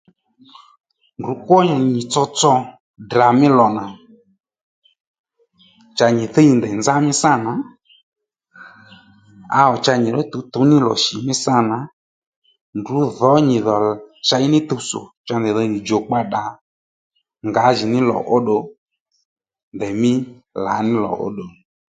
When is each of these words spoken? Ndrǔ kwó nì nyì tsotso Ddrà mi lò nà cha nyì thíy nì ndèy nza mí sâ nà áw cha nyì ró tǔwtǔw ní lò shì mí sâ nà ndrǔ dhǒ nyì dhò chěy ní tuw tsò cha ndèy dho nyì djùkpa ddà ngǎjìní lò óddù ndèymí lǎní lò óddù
Ndrǔ 1.17 1.31
kwó 1.43 1.57
nì 1.67 1.73
nyì 1.91 2.01
tsotso 2.11 2.51
Ddrà 3.03 3.27
mi 3.39 3.47
lò 3.57 3.67
nà 3.77 3.83
cha 5.97 6.07
nyì 6.17 6.25
thíy 6.33 6.47
nì 6.49 6.55
ndèy 6.57 6.75
nza 6.79 6.93
mí 7.05 7.11
sâ 7.21 7.31
nà 7.45 7.53
áw 9.61 9.73
cha 9.85 9.93
nyì 10.01 10.09
ró 10.15 10.21
tǔwtǔw 10.31 10.63
ní 10.69 10.77
lò 10.85 10.93
shì 11.03 11.15
mí 11.25 11.33
sâ 11.43 11.55
nà 11.69 11.77
ndrǔ 12.79 12.97
dhǒ 13.17 13.31
nyì 13.49 13.57
dhò 13.65 13.75
chěy 14.27 14.45
ní 14.51 14.59
tuw 14.67 14.81
tsò 14.87 15.01
cha 15.27 15.35
ndèy 15.37 15.53
dho 15.55 15.61
nyì 15.71 15.79
djùkpa 15.81 16.17
ddà 16.27 16.43
ngǎjìní 17.47 17.99
lò 18.09 18.17
óddù 18.35 18.57
ndèymí 19.75 20.11
lǎní 20.63 20.93
lò 21.03 21.11
óddù 21.27 21.45